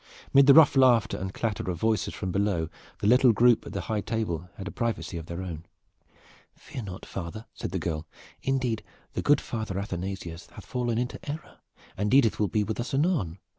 [0.33, 2.69] Mid the rough laughter and clatter of voices from below
[3.01, 5.63] the little group at the high table had a privacy of their own.
[6.55, 8.07] "Fear not, father," said the girl
[8.41, 8.81] "indeed,
[9.13, 11.59] the good Father Athanasius hath fallen into error,
[11.95, 13.37] and Edith will be with us anon.